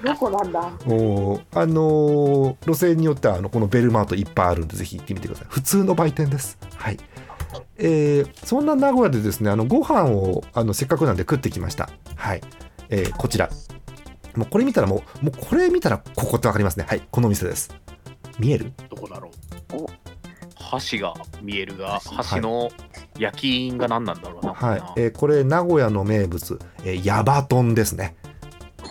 [0.03, 0.61] どこなんだ？
[0.85, 5.47] もう、あのー路線によっては、あの、このベルマートいっぱいあるんで、ぜひ行ってみてください。
[5.49, 6.57] 普通の売店です。
[6.75, 6.97] はい。
[7.77, 11.89] えーそんな名古屋でですね、あの、ご飯を、あの、せっかくなんで食ってきました。
[12.15, 12.41] はい。
[12.91, 13.49] えーこちら。
[14.35, 16.85] もうこれ見たらもう、もうこれ見たらここってわかりますね。
[16.87, 17.01] はい。
[17.09, 17.73] このお店です。
[18.37, 18.71] 見える？
[18.89, 19.31] どこだろ
[19.73, 19.87] おう
[20.89, 21.99] 橋が見えるが
[22.31, 22.69] 橋の
[23.17, 24.93] 焼き印が何なんだろうな、はいこ。
[24.97, 28.15] えーこれ、名古屋の名物、えーヤバトンですね。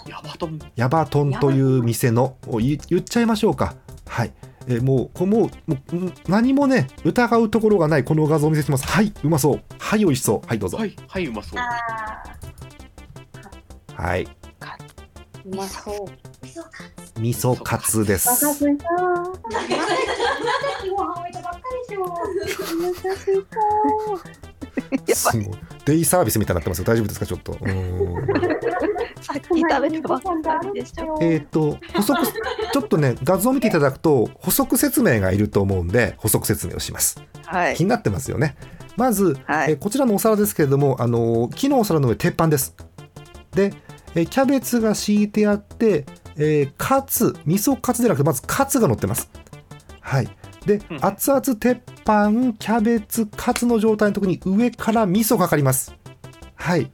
[0.06, 0.58] れなやばトン？
[0.76, 3.74] ヤバトンという店のお言言っちゃいましょうか
[4.06, 4.32] はい、
[4.66, 11.60] えーもうこもうもうん何もね疑うところがないこの画像を見せてますはいうまそうはい美味しそうはいどうぞはい、はい、うまそう。
[13.96, 14.28] あはい、
[15.46, 16.08] うまそ
[17.18, 18.28] 味噌カツです。
[18.28, 18.84] バカついた。
[18.94, 19.04] ご
[21.04, 21.96] 飯置いたばっかり
[23.06, 23.30] です。
[23.32, 23.38] い
[25.06, 25.14] た。
[25.14, 25.58] すごい。
[25.84, 27.26] デイサービスみたいになってますよ大丈夫ですか？
[27.26, 27.52] ちょっと。
[27.52, 28.26] うーん
[29.22, 30.30] さっき食べたばっか
[30.72, 31.18] りでしょ。
[31.20, 32.26] えっ、と補足
[32.72, 37.22] ちょっとね画像を見ていただくと補足説明がいると思うんで補足説明をします。
[37.44, 37.76] はい。
[37.76, 37.84] 気。
[37.84, 38.56] になってますよね。
[38.96, 39.72] まず、はい。
[39.72, 42.74] えーこちらのお皿ですけれども、あのー木のお皿の上鉄板です
[43.52, 43.72] で、
[44.14, 46.04] えーキャベツが敷いてあって、
[46.36, 49.30] えーカツ味噌カツでなくてまずカツが乗ってます。
[50.00, 50.28] はい。
[50.66, 50.98] でうん。
[51.04, 55.94] 熱々鉄板キャベツカツの状態のところに上から味噌かかります。
[56.54, 56.90] はい。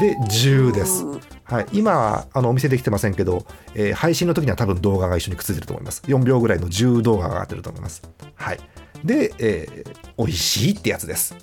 [0.00, 1.04] で10です。
[1.04, 6.02] うんはい、今はあのお見せできてませんけど、えー配信の時には多分動画が一緒にくっついてると思います。
[6.06, 8.02] 4秒ぐらいの10動画が上がってると思います。
[8.34, 8.58] はい。
[9.04, 11.34] で、えー美味しいってやつです。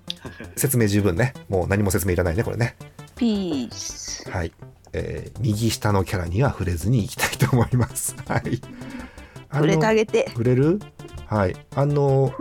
[0.56, 1.34] 説明十分ね。
[1.48, 2.76] もう何も説明いらないねこれね
[3.16, 4.28] ピース。
[4.30, 4.52] はい、
[4.92, 8.14] えー右下のキャラには触れずにいきたいと思います。
[8.28, 8.60] はい。
[9.52, 10.26] 触れてあげて。
[10.30, 10.80] 触れる？
[11.26, 11.56] はい。
[11.74, 12.32] あの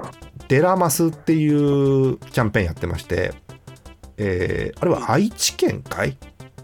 [0.48, 3.34] デラマスっていうキャンペーンやってまして
[4.18, 6.18] えーあれは愛知県かい？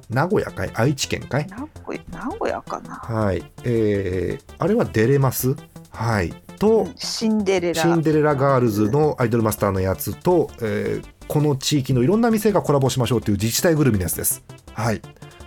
[0.10, 0.72] 名古屋かい？
[0.74, 1.48] 愛知県かい？
[1.48, 2.96] 名古屋かな？
[2.96, 5.56] はい、えー、あれは出れます
[5.91, 6.34] はい。
[6.60, 7.82] と、シンデレラ。
[7.82, 14.44] シンデレラガールズのアイドルマスターのやつと、えーこの地域のいろんな店がコラボしましょうという自治体ぐるみのやつです。
[14.74, 15.02] はい、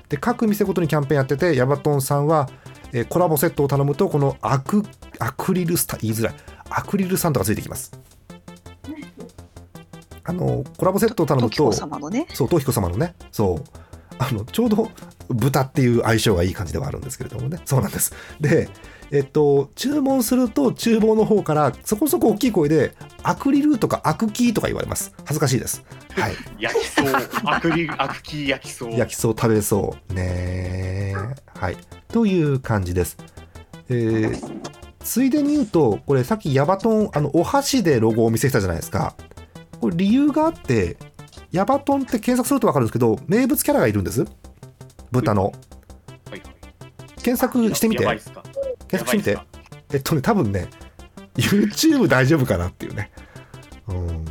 [0.09, 2.49] で各店ごとにキャンペーンやっててヤバトンさんは、
[2.93, 4.85] えーコラボセットを頼むとこのアク
[5.19, 6.35] アクリルスタ言いづらい
[6.71, 7.93] アクリルスタンドがついてきます。
[10.25, 11.73] あのコラボセットを頼むと
[12.11, 12.27] ね。
[12.33, 13.65] そう、トヒコ様のね、そう、
[14.21, 14.91] あの、ちょうど
[15.29, 18.13] 豚っていう相性がいい感じではあるんですけれどもね、そうなんです。
[18.39, 18.69] で、
[19.11, 25.15] えっと、注文すると、厨房の方から、そこそこ大きい声で、アクリルとかアクキーとか言われます。
[25.25, 25.83] 恥ずかしいです。
[26.11, 26.35] はい。
[26.61, 27.07] 焼きそう。
[27.45, 28.93] アクリル、アクキー焼きそう。
[28.93, 30.15] 焼きそう、食べそう。
[30.15, 31.15] ね
[31.59, 31.77] はい。
[32.09, 33.17] という感じです。
[33.89, 34.61] えー
[35.03, 39.15] ついでに言うと、これさっきヤバトン、あの、お箸でロゴをお見せしたじゃないですか。
[39.81, 40.99] これ理由があって、
[41.53, 44.25] ヤバトンって検索すると分かるんですけど、名物キャラがいるんです。
[45.11, 45.45] 豚の。
[45.45, 45.53] はい。
[46.31, 46.43] はい。
[47.23, 48.05] 検索してみて。
[48.05, 48.23] 検
[48.93, 49.39] 索してみて。
[49.93, 50.69] えっとね多分ね
[51.35, 53.11] YouTube 大丈夫かなっていうね。
[53.89, 54.25] うん。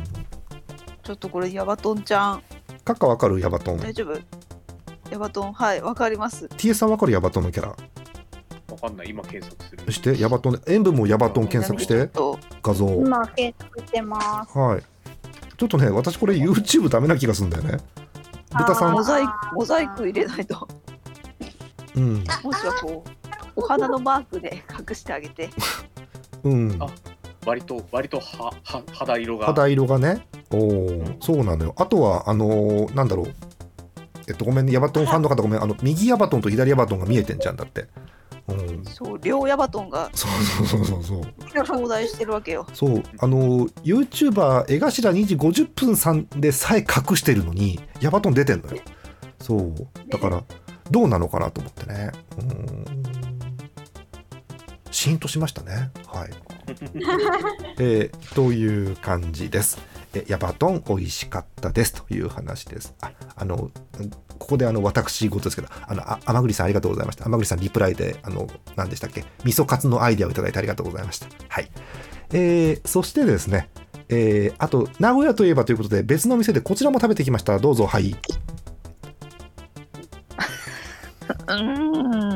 [1.02, 2.42] ちょっとこれヤバトンちゃん。
[2.84, 3.38] カッカわかる？
[3.40, 3.78] ヤバトン。
[3.78, 4.18] 大丈夫？
[5.10, 5.52] ヤバトン。
[5.52, 6.46] はいわかります。
[6.46, 7.12] TS さんわかる？
[7.12, 7.68] ヤバトンのキャラ。
[7.68, 7.76] わ
[8.80, 9.10] かんない。
[9.10, 9.82] 今検索する。
[9.84, 10.62] そしてヤバトン。
[10.66, 12.06] 塩分もヤバトン検索して。
[12.06, 14.56] と画像今検索してます。
[14.56, 14.82] はい
[15.60, 17.76] ちょっとね私これ YouTube ダメな気がするんだよね。
[18.50, 20.66] 豚さんモザイクモザイク入れないと。
[21.94, 22.14] うん。
[22.42, 23.10] もしはこう
[23.56, 25.50] お花のマークで隠してあげて。
[26.44, 26.76] うん。
[26.80, 26.86] あ
[27.44, 29.46] 割と、割とはは肌色が。
[29.48, 30.26] 肌色がね。
[30.50, 31.74] おおそうなのよ。
[31.76, 33.34] あとはあのーなんだろう。
[34.28, 34.72] えっとごめんね。
[34.72, 35.62] ヤバトンファンの方ごめん。
[35.62, 37.86] あの右ヤバトンと左ヤバトンが見えてんじゃんだって
[38.54, 38.84] うん。
[38.84, 41.24] そう両ヤバトンがそうそうそうそうそう。
[41.52, 42.66] 頂戴してるわけよ。
[42.72, 48.82] そうあの YouTuber 江頭2時50分さんでさえ隠してるのにヤバトン出てんのよ。
[49.40, 49.74] そう。
[50.08, 50.44] だから
[50.90, 52.10] どうなのかなと思ってね。
[52.38, 53.20] うーん。
[54.90, 55.90] シーンとしましたね。
[56.06, 56.30] はい、
[57.78, 59.78] えーという感じです
[60.14, 62.94] えヤバトン美味しかったですという話です。
[63.00, 63.70] ああの
[64.38, 67.24] ここであの私事ですけどあのあ天栗さんありがとうございました。
[67.24, 69.24] 天栗さんリプライであの何でしたっけ？
[69.44, 71.26] 味噌カツのアイデアをいただいてありがとうございました。
[71.48, 71.70] はい。
[72.32, 73.68] えーそしてですね、
[74.08, 77.58] えーあと名古屋といえばということで別の店でこちらも食べてきました。
[77.58, 81.62] どうぞはい、うー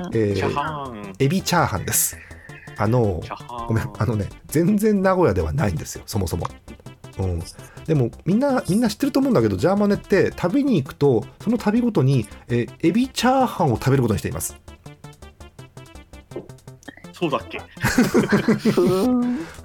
[0.09, 0.11] ん。
[0.15, 1.15] えー。
[1.19, 2.17] エビチャーハンです。
[2.77, 3.23] あの。
[3.67, 6.47] ごめんあのね全然名古屋ではないんですよそもそも、
[7.19, 7.43] うん、
[7.87, 14.59] でもみんなみんな知ってると思うんだけどジャーマネって旅に行くとその旅ごとに、えーエビチャーハンを食べることにしています。
[17.13, 17.61] そうだっけ？
[17.61, 17.67] ふ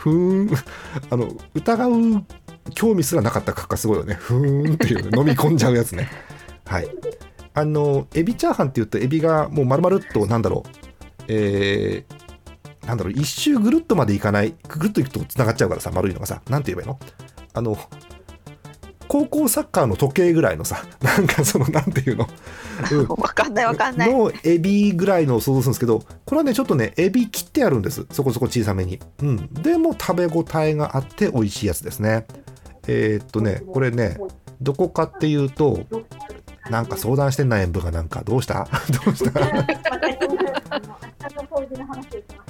[0.10, 0.50] ーん。
[1.10, 1.92] あの疑う
[2.76, 4.14] 興味すらなかったかがすごいよね。
[4.14, 6.08] ふーんっていう、ね、飲み込んじゃうやつね。
[6.68, 6.88] はい。
[7.56, 10.70] あのエビチャーハンって言うとエビがもう丸々っとなんだろう。
[11.28, 13.14] えー、なんだろう。
[13.14, 14.54] 一周ぐるっとまでいかない。
[14.68, 16.44] ぐるっといくとつながっちゃうからさ丸いのがさ。
[16.48, 17.00] なんて言えばいいの？
[17.54, 17.78] あの
[19.08, 22.28] 高校サッカーの時計ぐらいのさ なんかそのなんていうの、
[22.92, 23.08] うん。
[23.08, 24.14] わかんないわかんない。
[24.14, 28.06] のエビぐらいのを想像するんですけどこれはねちょっとねエビ切ってあるんです。
[28.12, 32.28] そこそこ小さめに、うん、でも食べ応えがあって美味しいやつですね。
[32.88, 34.18] えーっとねこれね
[34.62, 35.80] どこかっていうと
[36.70, 38.22] なんか相談してんな演舞がなんか。
[38.24, 38.68] どうした？
[39.06, 39.42] どうした。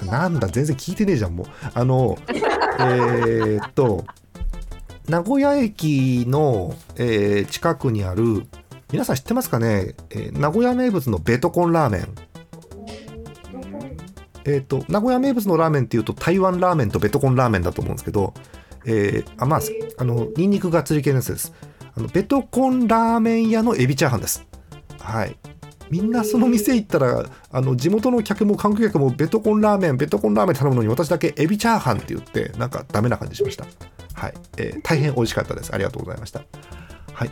[0.04, 1.46] なんだ全然聞いてねえじゃんもう。
[1.72, 4.04] あのえーっと
[5.10, 8.46] 名古屋駅の、えー近くにある
[8.92, 12.08] 皆さん知ってますかね、えー名古屋名物のベトコンラーメン。
[14.44, 18.34] えーと名古屋名物のラーメンっていうと台湾ラーメンとベトコンラーメンだと思うんですけど、
[18.86, 19.60] えーあまあ
[19.98, 21.52] あのニンニクがっつり系のやつです。
[21.92, 24.46] あのベトコンラーメン屋のエビチャーハンです。
[25.00, 25.36] はい。
[25.90, 33.66] みんなその店行ったらあの地元の客も観光客もベトコンラーメンベトコンラーメン頼むのに私だけエビチャーハンって言ってなんかダメな感じしました。
[34.14, 35.74] はい、えー大変美味しかったです。
[35.74, 36.42] ありがとうございました。
[37.12, 37.30] はい、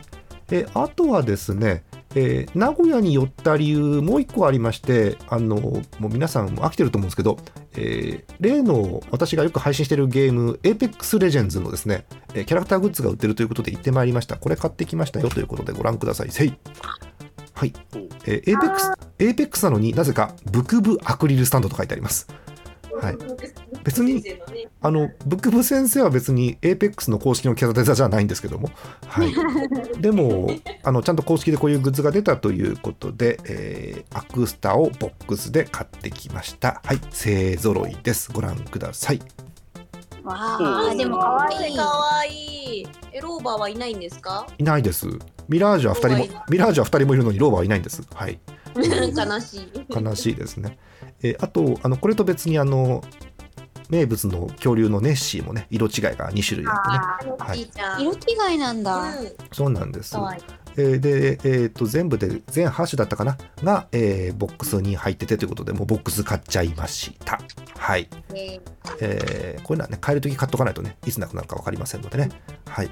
[0.50, 7.38] えーあとはですね、えー名古屋に寄った理由もう一個ありましてあのもう皆さんも飽きてると思うんですけど、
[7.74, 14.36] えー例の私がよく配信しているゲーム Apex Legends のですね、えキャラクターグッズが売ってるということで行ってまいりました。
[14.36, 16.30] これ買ってきましたよということでご覧ください。
[16.30, 16.54] せい。
[17.58, 22.28] はいおうえー、Apex, Apex なのになぜかブクブアクリルスタンドと書いてあります。
[23.00, 23.16] はい、
[23.84, 24.24] 別に
[24.80, 28.70] あのブクブ先生は別に Apex の公式のキャラデザじゃないんですけども、
[29.06, 29.32] はい、
[30.00, 30.50] でも
[30.82, 36.80] あのちゃんと公式でこういうグッズが出たということで、えーアクスタをボックスで買ってきました。
[36.84, 38.30] はい、勢ぞろいです。
[38.32, 39.20] ご覧ください。
[40.24, 41.76] わおあ、でも可愛い。
[41.76, 42.47] かわいい。
[43.12, 44.46] え、ローバーはいないんですか？
[44.58, 45.06] いないです。
[45.48, 48.02] ミラージュは2人もミラージュは2人もいるのにローバーはいないんです。
[48.14, 48.38] はい。
[48.76, 49.70] 悲しい。
[49.88, 50.78] 悲しいですね。
[51.22, 53.02] えーあとあのこれと別にあの
[53.88, 57.70] 名物の恐竜のネッシーもね色違いが2種類あってねあはい。
[58.02, 58.12] 色
[58.50, 58.96] 違いなんだ。
[58.96, 60.20] うんそうなんですか。
[60.20, 60.42] わいい。
[60.78, 63.36] えーで、えーと全部で全8種だったかな？
[63.62, 67.40] が、えーボックスに入っててということでもうボックス買っちゃいました。
[67.76, 68.60] はい、ね
[69.00, 72.28] えーこういうのはね買える時買っとかないとねいつなくなるか分かりませんのでね。
[72.66, 72.90] はい、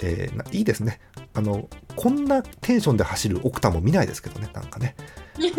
[0.00, 1.00] えーないいですね。
[1.34, 4.96] あのこんなテンションで走るオクタも見ないですけどねなんかね。
[5.36, 5.50] はい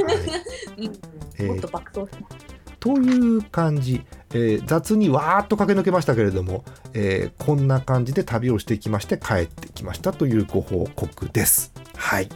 [0.78, 1.00] うん
[1.38, 2.61] えーもっと爆走します。
[2.82, 11.72] という感じ、えー雑にわーっと駆け抜けましたけれども、えーこんな感じで旅をしてきまして帰ってきましたというご報告です。
[11.96, 12.30] はい。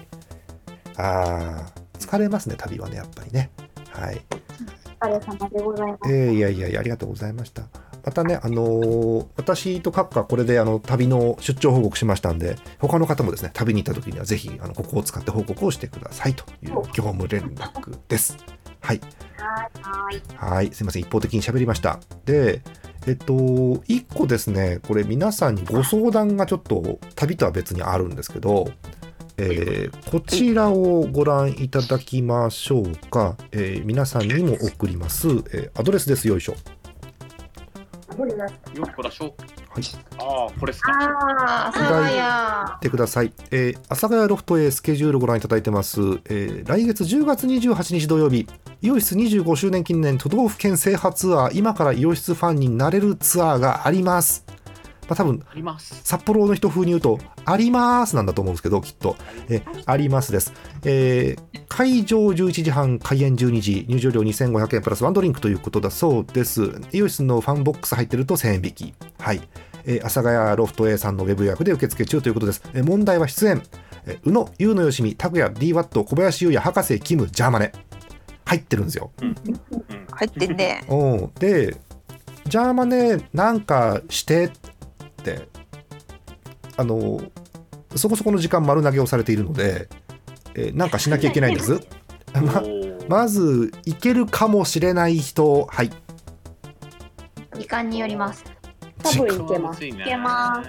[0.98, 3.50] あー疲れますね旅はねやっぱりね。
[3.90, 4.22] はい。
[5.02, 6.14] お疲れ様でございます。
[6.14, 7.64] えーいやいやいやありがとうございました。
[8.06, 18.38] またね、あのー私とカッカこれであの旅の出張報告しましたんで他の方もですね旅に行った時にはぜひあのここを使って報告をしてくださいという業務連絡です。
[18.80, 19.02] はい。
[19.46, 19.70] は
[20.12, 20.22] い。
[20.36, 22.00] はい、すいません、一方的に喋りました。
[22.26, 22.62] で、
[23.08, 28.72] えっと、一個ですね、これ皆さんにご相談がちょっと旅とは別にあるんですけど、
[29.38, 33.36] えーこちらをご覧いただきましょうか。
[33.52, 36.54] えー皆さんにも送ります、えーアドレスです、よいしょ。
[36.54, 36.58] よ
[38.90, 39.36] っこらしょ。
[39.76, 39.84] はい、
[40.20, 40.94] ああ、これですか。
[40.94, 42.76] ああ、左そうや。
[42.76, 43.34] 見てください。
[43.52, 46.00] えー、阿佐ヶ谷ロフトへスケジュールご覧いただいてます。
[46.30, 48.48] えー来月10月28日土曜日、
[48.82, 54.45] イオシス25周年記念都道府県制覇ツアー、今からイオシスファンになれるツアーがあります。
[55.08, 56.02] まあ、多分あります。
[56.04, 59.16] 札幌の人風に言うと、ありますなんだと思うんですけど、きっと。
[59.50, 60.54] えありますです。
[60.84, 66.72] えー会場11時半、開演12時、入場料2500円プラスワンドリンクということだそうです。
[66.94, 68.94] イオシスのファンボックス入ってると1000円引き。
[69.20, 69.42] はい。
[69.86, 72.62] えー阿佐ヶ谷ロフト A さんのウェブ予約で受付中ということです。
[72.74, 73.62] えー問題は出演。
[74.06, 77.74] えー宇野、優野よしみ、拓也、D ワット、小林優也、博士、キム、ジャーマネ。
[78.46, 79.12] 入ってるんですよ。
[79.22, 79.36] うん。
[80.12, 80.86] 入ってんね。
[80.88, 81.76] うん、で
[82.48, 84.65] ジャーマネなんかしてって
[86.78, 87.22] あの
[87.96, 89.88] そこそこの時間丸投げをされているので、
[90.54, 91.80] えーなんかしなきゃいけないんです
[92.34, 92.64] ま
[93.08, 95.92] まずいけるかもしれない人はい
[97.58, 98.44] 時間によります。
[99.02, 99.86] 多分いけます。
[99.86, 100.64] いけいけま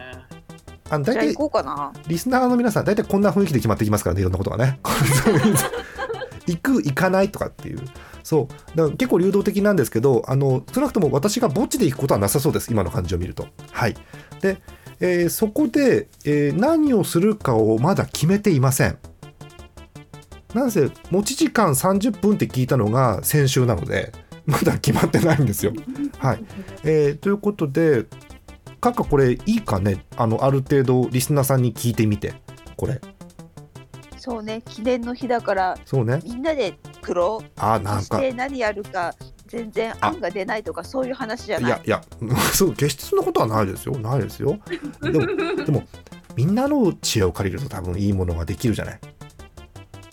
[0.88, 1.92] あの大体じゃあ行こうかな。
[2.06, 4.78] リスナーの皆さん大体こんな雰囲気で決まってきますからねいろんなことがね
[6.46, 7.80] 行く行かないとかっていう
[8.26, 8.76] そう。
[8.76, 12.72] だから結構流動的なんですけどあの少なくとも私が墓地で行くことはなさそうです。
[12.72, 13.46] 今の感じを見ると。
[13.70, 13.94] はい。
[14.40, 14.58] で、
[14.98, 18.98] えーそこで、えー何をするかをまだ決めていません。
[20.54, 24.10] なんせ持ち時間30分って聞いたのが先週なので
[24.44, 25.72] まだ決まってないんですよ。
[26.18, 26.44] はい、
[26.82, 28.06] えーということで
[28.80, 30.04] かっかこれいいかね？
[30.16, 32.34] あのある程度リスナーさんに聞いてみて
[32.76, 33.00] これ
[34.16, 36.20] そうね、記念の日だから、そうね。
[36.24, 37.50] みんなで作ろう。
[37.56, 38.02] あなんか。
[38.02, 39.14] そして何やるか、
[39.46, 41.68] 全然案が出ないとか、そういう話じゃない。
[41.68, 42.02] いやいや
[42.52, 43.96] そう決してそんなことはないですよ。
[43.98, 44.58] ないですよ。
[45.00, 45.26] でも
[45.64, 45.84] でも
[46.36, 49.00] みんなの知恵を借りると多分いいものができるじゃない。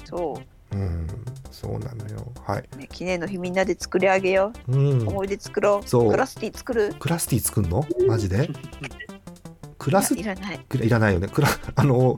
[0.06, 0.39] そ
[0.74, 0.76] う。
[0.76, 1.08] ん
[1.52, 2.32] そうなのよ。
[2.46, 2.88] はい、う、ね。
[2.92, 4.76] 記念の日みんなで作り上げよう。
[4.76, 5.02] ん。
[5.02, 5.88] う。、思い出作ろう。
[5.88, 6.12] そう。
[6.12, 6.94] クラスティ作る。
[7.00, 7.86] クラスティ作んの？
[8.08, 8.50] マジで？
[9.78, 10.60] クラスいらない。
[10.60, 11.28] くいらないよね。
[11.28, 12.18] クラあの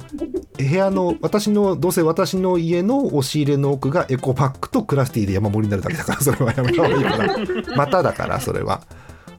[0.57, 7.17] 部屋の私のどうせ私の家の押し入れの奥がエコパックとクラスティで山盛りになるだけだから それはやめた方がいいか
[7.71, 8.81] なまただからそれは。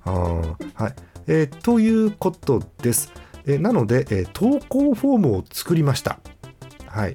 [0.07, 0.12] うん
[0.74, 0.94] はい
[1.29, 3.12] えーということです。
[3.46, 6.18] えーなので、えー投稿フォームを作りました。
[6.87, 7.14] はい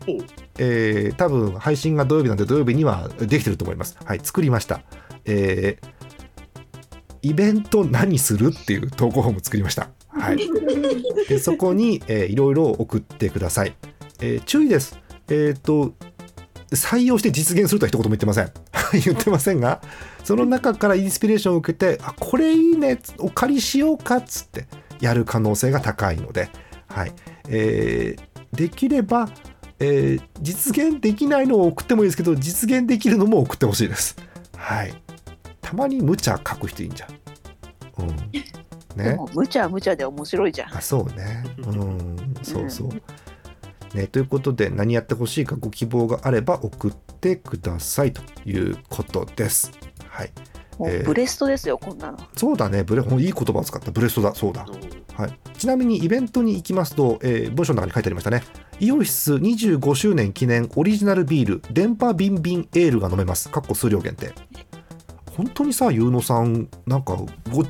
[0.58, 3.98] えー多分配信が土曜日なんで土曜日にはできてると思います。
[4.04, 4.82] はい、作りました。
[5.26, 5.88] えー
[7.24, 9.90] イベント何するっていう投稿フォーム作りました。
[10.14, 10.38] はい。
[11.28, 13.76] でそこに、えーいろいろ送ってください。
[14.20, 15.00] えー注意です。
[15.30, 15.94] えっ、と、
[16.72, 18.52] 採用して実現するとは一言も言ってません。
[19.04, 19.82] 言ってませんが、
[20.24, 24.68] その中からインスピレーションを受けて、あ、これいいね、お借りしようかっつって
[25.00, 26.50] やる可能性が高いので、
[26.88, 27.14] はい。
[27.48, 29.30] えーできれば、
[29.80, 34.18] えー実現できないのを送ってもいいですけど、実現できるのも送ってほしいです。
[34.58, 34.94] はい。
[35.62, 37.10] たまに無茶書く人いいんじゃん。
[38.04, 38.16] うん。
[38.96, 39.04] ね。
[39.04, 40.78] でも無茶は無茶で面白いじゃん。
[40.78, 41.44] あそうね。
[41.58, 49.72] うんそうそう、ねということで何やってほしいかご希望があれば送ってくださいということです。
[50.08, 50.32] はい。
[50.78, 51.02] もえー。
[51.02, 52.18] うブレストですよ、こんなの。
[52.36, 53.92] そうだねブレいい言葉を使った。
[53.92, 54.36] ブレストだ。
[54.36, 54.66] そうだ。
[55.14, 58.44] はい、ちなみにイベントに行きますと、えー文章の中に書いてありましたね。
[58.80, 63.50] イオシス25周年記念オリジナルビール電波ビンビンエールが飲めます。
[63.50, 64.34] かっこ数量限定
[65.42, 67.18] 本当にさ、ゆうのさん、なんか
[67.52, 67.68] ご、ガ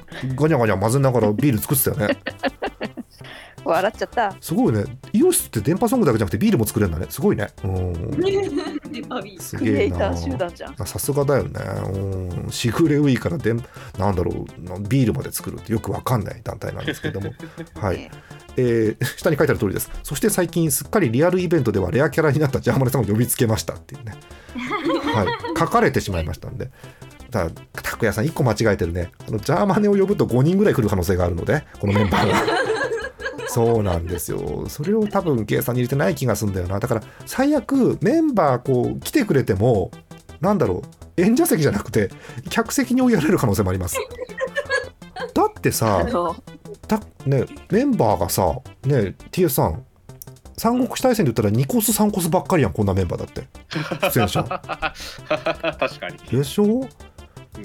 [0.49, 2.17] ニャガニャ混ぜながらビール作ってたよね。
[3.63, 4.35] 笑っちゃった。
[4.41, 4.83] すごいね。
[5.13, 7.05] イオシスって電波ソングだけじゃなくてビールも作れるんだね。
[7.09, 7.47] すごいね。
[7.63, 7.93] うん。
[8.91, 10.17] デパビーすクリエげえなイター。
[10.31, 10.75] 集団じゃん。
[10.77, 11.59] あさすがだよね。
[11.93, 12.51] うん。
[12.51, 13.63] シグレウィーからでん
[13.97, 17.31] なんだろうなビールまで作るってよくわかんない団体なんですけども。
[17.79, 17.97] はい。
[17.97, 18.11] ね
[18.57, 19.91] えー下に書いてある通りです。
[20.03, 24.15] そして最近すっかりリアルイベントではレアキャラになったジャーマネさんを呼びつけましたっていうね。
[25.13, 25.27] はい。
[25.57, 26.71] 書かれてしまいましたんで。
[27.31, 29.11] だから拓也さん1個間違えてるね。
[29.27, 32.35] あのジャーマネを呼ぶと5人ぐらい来る可能性があるので、このメンバーが。
[33.47, 34.65] そうなんですよ。
[34.69, 36.79] それを多分計算に入れてない気がするんだよな。
[36.79, 39.91] だから最悪メンバーこう来てくれても、
[40.39, 40.83] なんだろ
[41.17, 42.09] う、演者席じゃなくて
[42.49, 43.97] 客席に追いやれる可能性もあります。
[45.33, 46.05] だってあさ、
[47.25, 49.83] ね、メンバーがさ、ね、TS さん、
[50.57, 53.47] 三国志大戦で言ったら2コス3コスばっかりやん、こんなメンバーだって。
[54.13, 54.43] 出演者。
[54.47, 56.17] 確かに。
[56.37, 56.87] でしょ？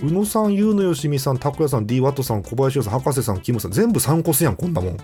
[0.03, 4.97] 宇野さん、優野よしみさん、拓也さん、D ワットさん、小林洋さん、博士さん、キムさん、全部3コスやん、こんなもん。
[4.97, 4.99] う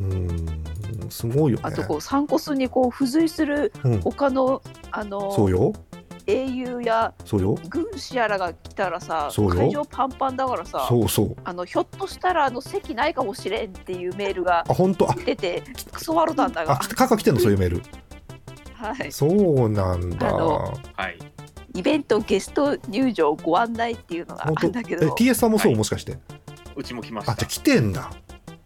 [0.00, 1.64] ーん、すごいよね。
[1.64, 5.72] あとこう、サンコスにこう、付随するうん、他の、あの、そうよ、
[6.26, 11.36] 英雄やそうよ、軍師やらが来たらさ、そうよ会場パンパンだからさ、そうそう。
[11.44, 15.10] あの、ひょっとしたら、あの、席ないかもしれんっていうメールがあ、本当？
[15.10, 17.82] あ、出て、クソワルだんだがあ、、カカ来てんの、そういうメール。
[18.74, 19.10] はい。
[19.10, 20.28] そうなんだ。
[20.28, 21.18] あのはい。
[21.78, 25.78] イベントゲスト入場ご案内っていうのがあるんだけど、TS さんもそう、はい。
[25.78, 26.18] もしかして。
[26.74, 27.34] うちも来まあ、した。
[27.36, 27.48] じゃあ。
[27.48, 28.10] 来てんだ。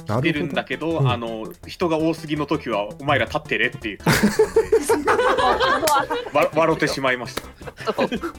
[0.06, 1.10] な出るんだけど、うん。
[1.10, 3.98] あの人が多すぎの時はお前ら立ってれっていう。
[6.32, 7.42] わ笑ってしまいました。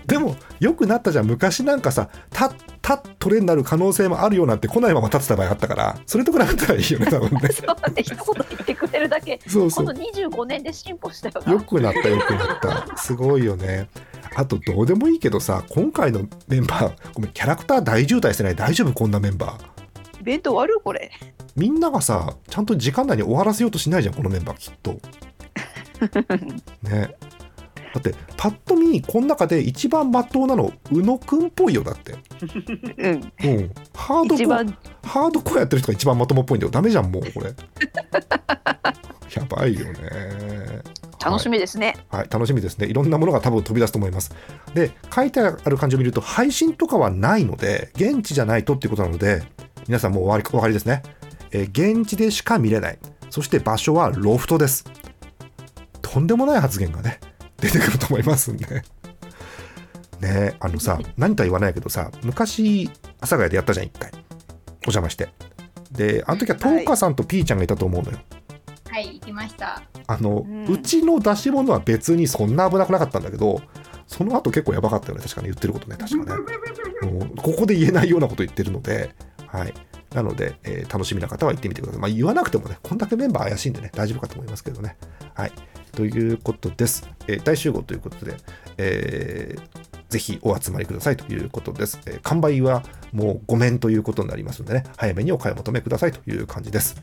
[0.08, 1.28] でもよくなったじゃん。
[1.28, 2.50] 昔なんかさた
[2.82, 5.96] たトレになる可能性もあるよなんて来ないまま立ってた場合あったから。
[6.08, 7.50] それと比べたらいいよね多分ね。
[7.54, 9.86] そうね一言言ってくれるだけ、そうそう。
[9.86, 11.54] この25年で進歩したよな。
[11.54, 12.98] よくなったよくなった。
[12.98, 13.88] すごいよね
[14.36, 18.56] あとどうでもいいけどさ今回のメンバーごめんキャラクター大渋滞してない？
[18.56, 18.93] 大丈夫？
[18.93, 21.12] こんなメンバーイベント終わるこれ。
[21.56, 25.00] みんながさちゃんと時間内に終わらせようとしないじゃんこのメンバーきっと
[26.89, 27.15] ね
[27.93, 32.15] だってパッと見この中で一番まっとうなの宇野くんっぽいよだって
[32.98, 33.12] うん。
[33.12, 34.58] うんハードコア
[35.08, 36.72] ハードコアやってる人が一番まともっぽいんだよ。
[36.72, 37.54] ダメじゃん、もうこれ。
[39.36, 40.62] やばいよね。
[41.24, 41.96] 楽しみですね。
[42.10, 42.88] はい、はい、楽しみですね。
[42.88, 44.34] いろんなものが多分飛び出すと思います。
[44.74, 49.44] で、書いてある感じを見ると、配信とかはないので、現地じゃないとっていうことなので、
[49.88, 51.04] 皆さんもうお分かりですね。
[51.52, 53.00] えー現地でしか見れない。
[53.30, 54.86] そして場所はロフトです。
[56.02, 57.20] とんでもない発言がね、
[57.58, 58.84] 出てくると思いますんで。
[60.20, 64.12] ねあのさ、何とは言わないけどさ、昔、阿佐ヶ谷でやったじゃん、一回。
[64.12, 65.30] お邪魔して。
[65.92, 68.18] で、あの時はトーカさんとピーちゃんがいたと思うのよ。
[68.18, 68.43] はい、
[69.00, 69.82] 行きました。
[70.08, 73.62] あの、ううんちの出し物は別にそんな危なくなかったんだけど、
[74.08, 76.41] その後結構やばかったよね、確かに言ってることね、確かね。
[77.12, 79.14] もうここで言えないようなこと言ってるので、
[79.48, 79.74] はい。
[80.14, 82.02] なので、えー楽しみな方は行ってみてください。
[82.02, 84.96] まあ、言わなくてもね、こんだけメンバー怪しいんでね、大丈夫かと思いますけどね。
[85.34, 85.52] はい。
[85.94, 87.08] ということです。
[87.28, 88.36] えー大集合ということで、
[88.78, 92.00] えーぜひお集まりくださいということです。
[92.06, 96.96] えー完売はもうごめんということになりますのでね、早めにお買い求めくださいという感じです。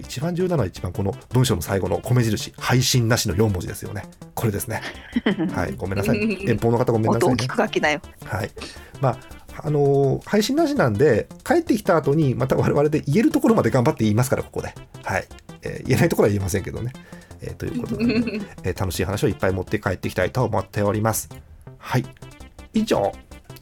[0.00, 4.04] 一番重要なのは一番この文章の最後の米印、配信なしの4文字ですよね。
[4.34, 4.80] これですね。
[5.54, 6.18] はい、ごめんなさい。
[6.48, 7.48] 遠方の方ごめんなさいね音大き。
[7.48, 8.00] く書きなよ。
[8.24, 8.50] はい。
[9.00, 9.18] まあ、
[9.66, 14.74] あのー配信なしなんで、帰ってきた後にまた我々で言えるところまで頑張って言いますから、ここで。
[15.02, 15.26] はい。
[15.62, 16.92] えー言えないところは言えませんけどね。
[17.40, 18.04] えーということで、
[18.64, 21.28] えー楽しい話をいっぱい持って帰っていきたいと思っております。
[21.78, 22.04] はい。
[22.72, 23.12] 以上、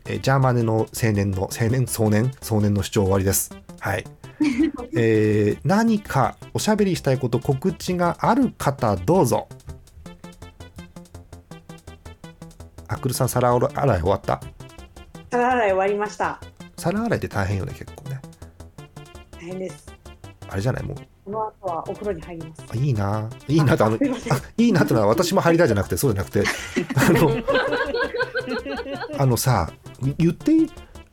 [0.07, 3.55] えージャーマネの青年の、青年、壮年、壮年の主張終わりです。
[3.81, 4.05] はい。
[4.97, 9.49] えー何かおしゃべりしたいこと、告知がある方、どうぞ。
[12.89, 13.69] アクルさん、皿洗
[13.99, 14.41] い終わった？
[15.31, 16.41] 皿洗い終わりました。
[16.77, 18.21] 皿洗いって大変よね、結構ね。
[19.33, 19.87] 大変です。
[20.49, 20.83] あれじゃない？
[20.83, 22.63] もう、この後はお風呂に入ります。
[22.71, 24.05] あいいな、いいなと、あのす
[24.59, 26.45] いいいなってのは私も入りたいじゃなくて、そうじゃなくて、
[26.97, 27.31] あの、
[29.19, 29.71] あのさ、
[30.19, 30.53] 言って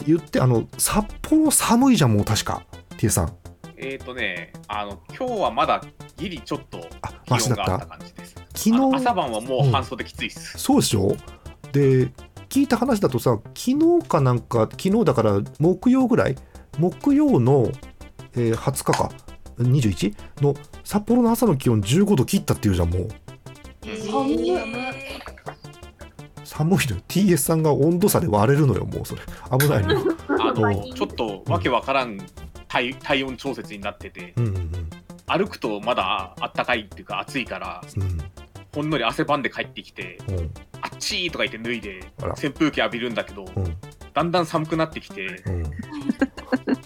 [0.06, 2.64] 言って、あの、札幌寒いじゃん、もう確か、
[3.00, 3.34] T さん。
[3.78, 5.82] えっ、とね、あの今日はまだ
[6.18, 7.64] ギリちょっとあ、マシだった？
[7.66, 8.36] 気温があった感じです。
[8.54, 10.58] 昨日、朝晩はもう半袖きついっす。
[10.58, 11.16] そうでしょ？
[11.72, 12.12] で、
[12.50, 16.36] 聞いた話だとさ、昨日かなんか、昨日だから木曜ぐらい、
[16.78, 17.72] 木曜の、
[18.36, 19.12] えー20日か、
[19.60, 20.14] 21?
[20.42, 23.08] の札幌の朝の気温15度切ったっていうじゃん、もう。
[24.12, 24.52] 寒い
[26.44, 27.02] 寒いのよ。
[27.08, 29.22] TS さんが温度差で割れるのよ、もうそれ。
[29.58, 30.00] 危ないのよ。
[30.28, 32.18] あうのちょっとわけわからん
[32.70, 34.90] 体体温調節になってて、うんうん
[35.32, 38.18] 歩くとまだあったかいっていうか暑いから、うん。
[38.74, 40.40] ほんのり汗ばんで帰ってきて、うん。
[40.40, 40.52] うん。
[40.82, 43.78] あっちーとか言って脱いで扇風機浴びるんだけど、うん。
[44.12, 45.64] だんだん寒くなってきて、うん。
[45.64, 45.68] う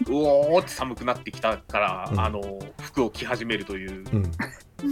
[0.09, 4.31] おーって寒くなってきたから、うんあの服を着始めるという、うん。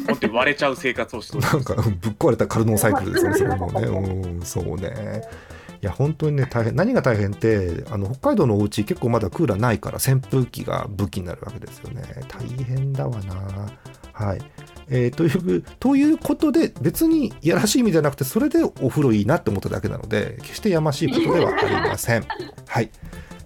[0.07, 1.39] 本当に割れちゃう生活をして。
[1.39, 3.81] なんか、うんぶっ壊れたカルノーサイクルですね、それもね。
[3.81, 5.23] うん、そうね。
[5.81, 6.75] いや、本当にね、大変。
[6.75, 12.03] 何が大変って、あの、北海道のお家結構まだクーラーないから、扇風機が武器になるわけですよね。
[12.27, 13.35] 大変だわな。
[14.13, 14.41] はい。
[14.89, 22.25] えーという、ということで、別にいやらしい意味じゃなくて、それでお風呂いいなって思っただけなので、決してやましいことではありません。
[22.67, 22.91] はい。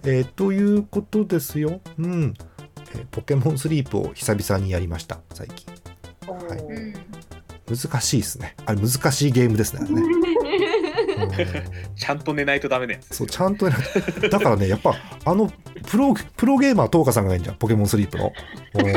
[0.04, 1.80] えーということですよ。
[1.98, 2.34] うん。
[2.94, 5.72] えーポケモンスリープを久々にやりました、最近。
[6.26, 6.94] はいうん
[7.68, 8.54] 難しいですね。
[8.64, 9.80] あれ難しいゲームですね。
[9.80, 10.75] ねうん
[11.96, 13.00] ちゃんと寝ないとダメね。
[13.10, 13.76] そうちゃんとね
[14.30, 14.94] だからねやっぱ
[15.24, 15.50] あの
[15.86, 17.56] プロプロゲーマートーカさんがいいんじゃん。
[17.56, 18.32] ポケモンスリープの。
[18.74, 18.92] うん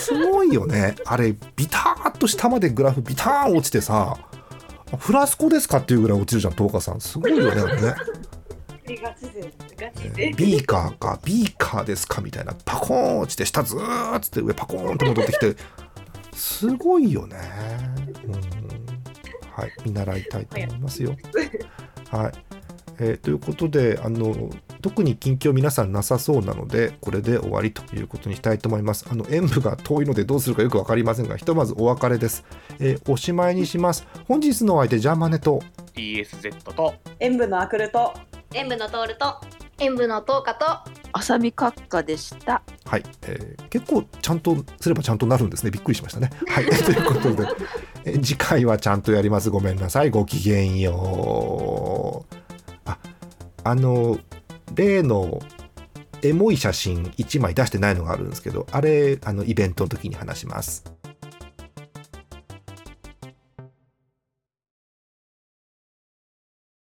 [0.00, 0.94] すごいよね。
[1.04, 4.16] あれビターっと下までグラフビターン落ちてさ
[4.98, 7.00] フラスコですかっていうぐらい落ちるじゃんトーカさん。
[7.00, 7.94] すごいよねあれね。
[9.02, 10.30] ガチ勢ガチで。
[10.30, 12.54] ねビーカーかビーカーですかみたいな。
[12.64, 15.56] パコーン落ちて下ずーっつって上パコーンって戻ってきて。
[16.34, 17.36] すごいよね。
[18.24, 18.89] うん
[19.52, 21.16] はい見習いたいと思いますよ。
[22.10, 22.32] はい
[23.02, 24.50] えーということであの
[24.82, 29.06] 特に近況皆さんなさそうなのでこれで終わりということにしたいと思います。
[29.10, 32.44] あの演舞が遠いのでどうするかよく分かりませんがひとまずお別れです。
[32.78, 34.06] えーおしまいにします。
[34.28, 35.62] 本日のお相手ジャーマネと
[35.94, 38.12] TSZ と演舞のアクルと
[38.54, 39.40] 演舞のトールと
[39.80, 40.66] 演舞の10日と。
[41.12, 42.62] 浅見閣下でした。
[42.84, 45.70] はい、えー結構ちゃんとすればちゃんとなるんですね。
[45.70, 46.30] びっくりしましたね。
[46.46, 47.48] はい、 ということで、
[48.04, 49.50] えー次回はちゃんとやります。
[49.50, 50.10] ごめんなさい。
[50.10, 52.36] ごきげんよう。
[52.84, 52.98] あ
[53.64, 54.18] あの
[54.74, 55.40] 例の
[56.22, 60.84] エモい写真1枚出してないのがあるんですけどあれあのイベントの時に話します。